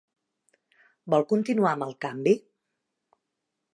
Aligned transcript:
Vol 1.13 1.27
continuar 1.33 1.73
amb 1.75 1.87
el 1.89 1.93
canvi? 2.07 2.35